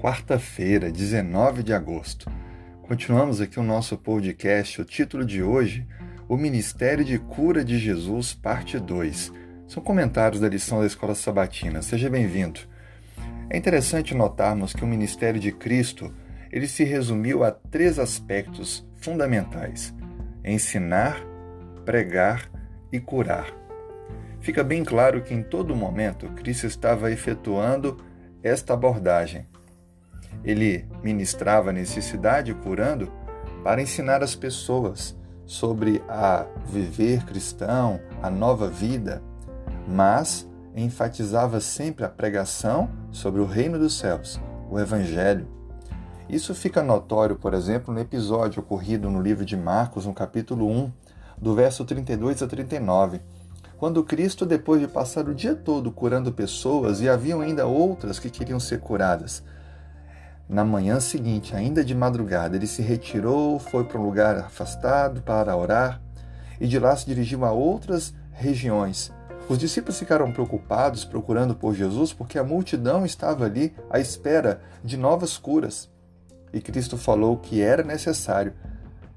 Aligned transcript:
quarta-feira, 0.00 0.90
19 0.90 1.62
de 1.62 1.74
agosto. 1.74 2.30
Continuamos 2.80 3.38
aqui 3.38 3.60
o 3.60 3.62
nosso 3.62 3.98
podcast. 3.98 4.80
O 4.80 4.84
título 4.84 5.26
de 5.26 5.42
hoje, 5.42 5.86
O 6.26 6.38
Ministério 6.38 7.04
de 7.04 7.18
Cura 7.18 7.62
de 7.62 7.78
Jesus, 7.78 8.32
parte 8.32 8.78
2. 8.78 9.30
São 9.68 9.82
comentários 9.82 10.40
da 10.40 10.48
lição 10.48 10.80
da 10.80 10.86
Escola 10.86 11.14
Sabatina. 11.14 11.82
Seja 11.82 12.08
bem-vindo. 12.08 12.60
É 13.50 13.58
interessante 13.58 14.14
notarmos 14.14 14.72
que 14.72 14.82
o 14.82 14.86
ministério 14.86 15.38
de 15.38 15.52
Cristo, 15.52 16.10
ele 16.50 16.66
se 16.66 16.82
resumiu 16.82 17.44
a 17.44 17.50
três 17.50 17.98
aspectos 17.98 18.88
fundamentais: 19.02 19.94
ensinar, 20.42 21.20
pregar 21.84 22.50
e 22.90 22.98
curar. 22.98 23.54
Fica 24.40 24.64
bem 24.64 24.82
claro 24.82 25.20
que 25.20 25.34
em 25.34 25.42
todo 25.42 25.76
momento 25.76 26.26
Cristo 26.30 26.66
estava 26.66 27.12
efetuando 27.12 28.02
esta 28.42 28.72
abordagem 28.72 29.44
ele 30.44 30.86
ministrava 31.02 31.70
a 31.70 31.72
necessidade 31.72 32.54
curando 32.54 33.10
para 33.62 33.82
ensinar 33.82 34.22
as 34.22 34.34
pessoas 34.34 35.16
sobre 35.46 36.02
a 36.08 36.46
viver 36.66 37.24
cristão, 37.24 38.00
a 38.22 38.30
nova 38.30 38.68
vida, 38.68 39.22
mas 39.86 40.48
enfatizava 40.76 41.60
sempre 41.60 42.04
a 42.04 42.08
pregação 42.08 42.88
sobre 43.10 43.40
o 43.40 43.44
reino 43.44 43.78
dos 43.78 43.98
céus, 43.98 44.40
o 44.70 44.78
evangelho. 44.78 45.46
Isso 46.28 46.54
fica 46.54 46.82
notório, 46.82 47.34
por 47.34 47.54
exemplo, 47.54 47.92
no 47.92 47.98
episódio 47.98 48.60
ocorrido 48.60 49.10
no 49.10 49.20
livro 49.20 49.44
de 49.44 49.56
Marcos, 49.56 50.06
no 50.06 50.14
capítulo 50.14 50.70
1, 50.70 50.92
do 51.36 51.54
verso 51.54 51.84
32 51.84 52.42
a 52.42 52.46
39, 52.46 53.20
quando 53.76 54.04
Cristo, 54.04 54.44
depois 54.44 54.80
de 54.80 54.86
passar 54.86 55.26
o 55.26 55.34
dia 55.34 55.54
todo 55.54 55.90
curando 55.90 56.30
pessoas 56.30 57.00
e 57.00 57.08
haviam 57.08 57.40
ainda 57.40 57.66
outras 57.66 58.18
que 58.18 58.28
queriam 58.28 58.60
ser 58.60 58.78
curadas, 58.78 59.42
na 60.50 60.64
manhã 60.64 60.98
seguinte, 60.98 61.54
ainda 61.54 61.84
de 61.84 61.94
madrugada, 61.94 62.56
ele 62.56 62.66
se 62.66 62.82
retirou, 62.82 63.60
foi 63.60 63.84
para 63.84 64.00
um 64.00 64.04
lugar 64.04 64.36
afastado 64.36 65.22
para 65.22 65.56
orar 65.56 66.02
e 66.60 66.66
de 66.66 66.76
lá 66.76 66.96
se 66.96 67.06
dirigiu 67.06 67.44
a 67.44 67.52
outras 67.52 68.12
regiões. 68.32 69.12
Os 69.48 69.56
discípulos 69.56 70.00
ficaram 70.00 70.32
preocupados 70.32 71.04
procurando 71.04 71.54
por 71.54 71.72
Jesus 71.72 72.12
porque 72.12 72.36
a 72.36 72.42
multidão 72.42 73.06
estava 73.06 73.44
ali 73.44 73.72
à 73.88 74.00
espera 74.00 74.60
de 74.82 74.96
novas 74.96 75.38
curas. 75.38 75.88
E 76.52 76.60
Cristo 76.60 76.98
falou 76.98 77.36
que 77.36 77.62
era 77.62 77.84
necessário 77.84 78.52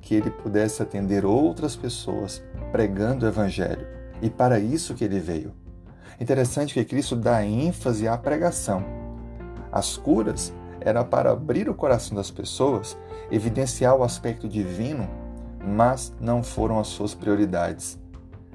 que 0.00 0.16
ele 0.16 0.32
pudesse 0.32 0.82
atender 0.82 1.24
outras 1.24 1.76
pessoas 1.76 2.42
pregando 2.72 3.24
o 3.24 3.28
evangelho. 3.28 3.86
E 4.20 4.28
para 4.28 4.58
isso 4.58 4.94
que 4.94 5.04
ele 5.04 5.20
veio. 5.20 5.54
Interessante 6.20 6.74
que 6.74 6.84
Cristo 6.84 7.14
dá 7.14 7.44
ênfase 7.44 8.08
à 8.08 8.18
pregação. 8.18 8.84
As 9.70 9.96
curas 9.96 10.52
era 10.80 11.04
para 11.04 11.30
abrir 11.32 11.68
o 11.68 11.74
coração 11.74 12.16
das 12.16 12.30
pessoas, 12.30 12.96
evidenciar 13.30 13.96
o 13.96 14.02
aspecto 14.02 14.48
divino, 14.48 15.08
mas 15.64 16.12
não 16.20 16.42
foram 16.42 16.78
as 16.78 16.88
suas 16.88 17.14
prioridades. 17.14 17.98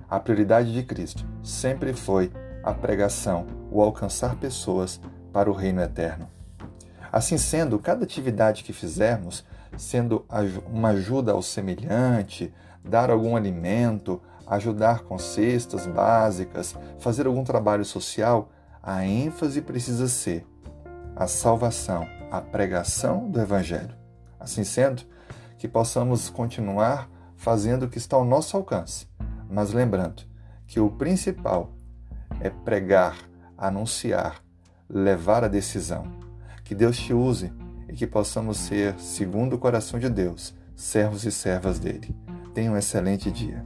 A 0.09 0.20
prioridade 0.20 0.73
de 0.73 0.84
Cristo 0.84 1.26
sempre 1.44 1.94
foi 1.94 2.31
a 2.64 2.73
pregação, 2.73 3.46
o 3.72 3.81
alcançar 3.81 4.36
pessoas 4.36 5.00
para 5.31 5.50
o 5.50 5.53
reino 5.53 5.81
eterno. 5.81 6.30
Assim 7.12 7.38
sendo, 7.38 7.80
cada 7.80 8.03
atividade 8.03 8.64
que 8.64 8.73
fizermos, 8.73 9.46
sendo 9.78 10.26
uma 10.72 10.90
ajuda 10.90 11.31
ao 11.31 11.42
semelhante, 11.42 12.53
dar 12.84 13.09
algum 13.09 13.36
alimento, 13.36 14.22
ajudar 14.48 15.02
com 15.02 15.18
cestas 15.18 15.88
básicas, 15.88 16.76
fazer 17.00 17.28
algum 17.28 17.44
trabalho 17.44 17.86
social, 17.86 18.50
a 18.81 19.06
ênfase 19.06 19.62
precisa 19.62 20.08
ser 20.08 20.46
a 21.16 21.28
salvação, 21.28 22.08
a 22.38 22.41
pregação 22.41 23.30
do 23.30 23.39
Evangelho. 23.39 23.95
Assim 24.39 24.64
sendo, 24.64 25.03
que 25.58 25.67
possamos 25.67 26.29
continuar 26.29 27.09
fazendo 27.35 27.84
o 27.84 27.90
que 27.90 27.97
está 27.97 28.16
ao 28.16 28.25
nosso 28.25 28.57
alcance, 28.57 29.07
mas 29.50 29.72
lembrando 29.72 30.23
que 30.68 30.79
o 30.79 30.90
principal 30.90 31.74
é 32.40 32.50
pregar, 32.50 33.18
anunciar, 33.57 34.44
levar 34.90 35.44
a 35.44 35.47
decisão. 35.47 36.03
Que 36.63 36.75
Deus 36.75 36.97
te 36.97 37.13
use 37.13 37.53
e 37.88 37.94
que 37.94 38.07
possamos 38.07 38.57
ser, 38.57 39.00
segundo 39.00 39.53
o 39.53 39.59
coração 39.59 40.00
de 40.00 40.09
Deus, 40.09 40.53
servos 40.75 41.24
e 41.24 41.31
servas 41.31 41.79
dele. 41.79 42.16
Tenha 42.53 42.72
um 42.72 42.78
excelente 42.78 43.31
dia. 43.31 43.63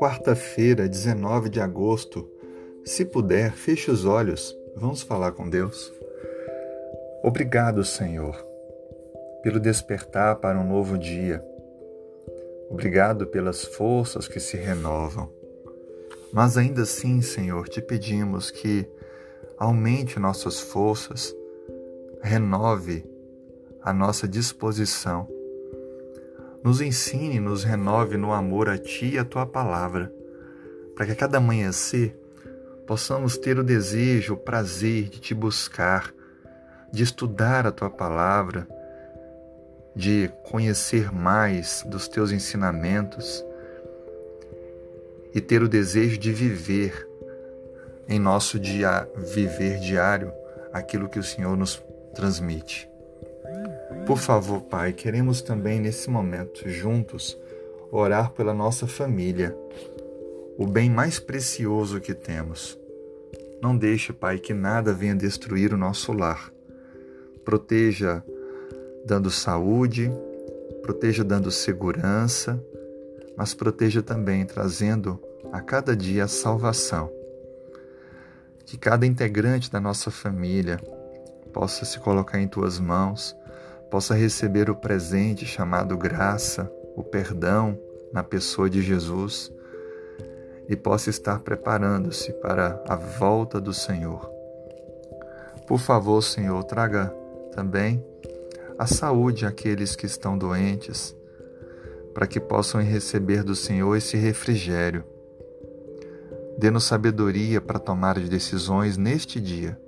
Quarta-feira, 0.00 0.88
19 0.88 1.50
de 1.50 1.60
agosto. 1.60 2.26
Se 2.86 3.04
puder, 3.04 3.52
feche 3.52 3.90
os 3.90 4.06
olhos. 4.06 4.56
Vamos 4.74 5.02
falar 5.02 5.32
com 5.32 5.46
Deus. 5.46 5.92
Obrigado, 7.22 7.84
Senhor, 7.84 8.34
pelo 9.42 9.60
despertar 9.60 10.36
para 10.36 10.58
um 10.58 10.66
novo 10.66 10.96
dia. 10.96 11.44
Obrigado 12.70 13.26
pelas 13.26 13.62
forças 13.62 14.26
que 14.26 14.40
se 14.40 14.56
renovam. 14.56 15.30
Mas 16.32 16.56
ainda 16.56 16.82
assim, 16.82 17.20
Senhor, 17.20 17.68
te 17.68 17.82
pedimos 17.82 18.50
que 18.50 18.88
aumente 19.58 20.18
nossas 20.18 20.58
forças, 20.60 21.36
renove 22.22 23.04
a 23.82 23.92
nossa 23.92 24.26
disposição 24.26 25.28
nos 26.62 26.80
ensine, 26.80 27.40
nos 27.40 27.64
renove 27.64 28.16
no 28.16 28.32
amor 28.32 28.68
a 28.68 28.76
Ti 28.76 29.14
e 29.14 29.18
a 29.18 29.24
Tua 29.24 29.46
palavra, 29.46 30.12
para 30.94 31.06
que 31.06 31.12
a 31.12 31.16
cada 31.16 31.38
amanhecer 31.38 32.16
possamos 32.86 33.38
ter 33.38 33.58
o 33.58 33.64
desejo, 33.64 34.34
o 34.34 34.36
prazer 34.36 35.04
de 35.04 35.20
Te 35.20 35.34
buscar, 35.34 36.12
de 36.92 37.02
estudar 37.02 37.66
a 37.66 37.72
Tua 37.72 37.88
palavra, 37.88 38.68
de 39.94 40.30
conhecer 40.44 41.12
mais 41.12 41.82
dos 41.86 42.08
Teus 42.08 42.32
ensinamentos 42.32 43.44
e 45.34 45.40
ter 45.40 45.62
o 45.62 45.68
desejo 45.68 46.18
de 46.18 46.32
viver 46.32 47.08
em 48.08 48.18
nosso 48.18 48.58
dia 48.58 49.08
viver 49.16 49.78
diário 49.78 50.32
aquilo 50.72 51.08
que 51.08 51.18
o 51.18 51.22
Senhor 51.22 51.56
nos 51.56 51.82
transmite. 52.14 52.89
Por 54.06 54.18
favor, 54.18 54.62
Pai, 54.62 54.92
queremos 54.92 55.40
também 55.40 55.78
nesse 55.78 56.10
momento, 56.10 56.68
juntos, 56.68 57.38
orar 57.90 58.32
pela 58.32 58.52
nossa 58.52 58.86
família, 58.86 59.56
o 60.58 60.66
bem 60.66 60.90
mais 60.90 61.18
precioso 61.18 62.00
que 62.00 62.14
temos. 62.14 62.78
Não 63.62 63.76
deixe, 63.76 64.12
Pai, 64.12 64.38
que 64.38 64.54
nada 64.54 64.92
venha 64.92 65.14
destruir 65.14 65.72
o 65.72 65.76
nosso 65.76 66.12
lar. 66.12 66.52
Proteja 67.44 68.22
dando 69.04 69.30
saúde, 69.30 70.10
proteja 70.82 71.22
dando 71.22 71.50
segurança, 71.50 72.62
mas 73.36 73.54
proteja 73.54 74.02
também 74.02 74.44
trazendo 74.44 75.20
a 75.52 75.60
cada 75.60 75.94
dia 75.96 76.24
a 76.24 76.28
salvação. 76.28 77.10
Que 78.64 78.78
cada 78.78 79.06
integrante 79.06 79.70
da 79.70 79.80
nossa 79.80 80.10
família 80.10 80.78
possa 81.52 81.84
se 81.84 81.98
colocar 81.98 82.40
em 82.40 82.48
tuas 82.48 82.78
mãos 82.78 83.36
possa 83.90 84.14
receber 84.14 84.70
o 84.70 84.76
presente 84.76 85.44
chamado 85.44 85.98
graça, 85.98 86.70
o 86.94 87.02
perdão 87.02 87.76
na 88.12 88.22
pessoa 88.22 88.70
de 88.70 88.80
Jesus 88.80 89.52
e 90.68 90.76
possa 90.76 91.10
estar 91.10 91.40
preparando-se 91.40 92.32
para 92.34 92.80
a 92.88 92.94
volta 92.94 93.60
do 93.60 93.74
Senhor. 93.74 94.30
Por 95.66 95.80
favor, 95.80 96.22
Senhor, 96.22 96.62
traga 96.64 97.12
também 97.52 98.04
a 98.78 98.86
saúde 98.86 99.44
àqueles 99.44 99.96
que 99.96 100.06
estão 100.06 100.38
doentes, 100.38 101.14
para 102.14 102.26
que 102.26 102.40
possam 102.40 102.80
receber 102.80 103.42
do 103.42 103.54
Senhor 103.54 103.96
esse 103.96 104.16
refrigério. 104.16 105.04
Dê-nos 106.58 106.84
sabedoria 106.84 107.60
para 107.60 107.78
tomar 107.78 108.18
decisões 108.20 108.96
neste 108.96 109.40
dia 109.40 109.78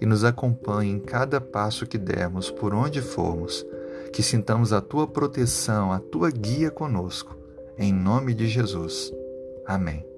e 0.00 0.06
nos 0.06 0.24
acompanhe 0.24 0.92
em 0.92 0.98
cada 0.98 1.40
passo 1.40 1.86
que 1.86 1.98
dermos, 1.98 2.50
por 2.50 2.74
onde 2.74 3.00
formos, 3.00 3.64
que 4.12 4.22
sintamos 4.22 4.72
a 4.72 4.80
tua 4.80 5.06
proteção, 5.06 5.92
a 5.92 5.98
tua 5.98 6.30
guia 6.30 6.70
conosco. 6.70 7.36
Em 7.78 7.92
nome 7.92 8.34
de 8.34 8.46
Jesus. 8.46 9.12
Amém. 9.66 10.15